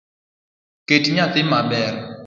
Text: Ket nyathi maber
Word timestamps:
Ket 0.87 1.05
nyathi 1.15 1.41
maber 1.51 1.93